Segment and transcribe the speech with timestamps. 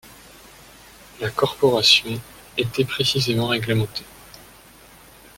[1.19, 2.19] La corporation
[2.57, 4.01] était précisément règlementée.